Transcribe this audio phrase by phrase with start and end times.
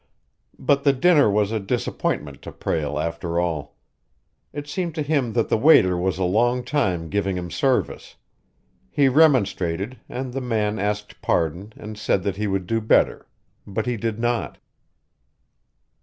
[0.57, 3.75] But the dinner was a disappointment to Prale after all.
[4.51, 8.15] It seemed to him that the waiter was a long time giving him service.
[8.89, 13.27] He remonstrated, and the man asked pardon and said that he would do better,
[13.67, 14.57] but he did not.